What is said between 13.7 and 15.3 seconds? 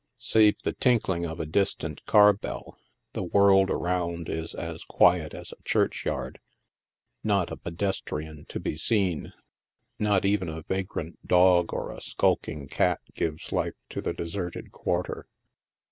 to the deserted quarter.